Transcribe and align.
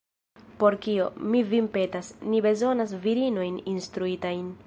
Por 0.61 0.77
kio, 0.85 1.09
mi 1.33 1.41
vin 1.51 1.67
petas, 1.75 2.09
ni 2.33 2.41
bezonas 2.47 2.97
virinojn 3.05 3.63
instruitajn? 3.77 4.45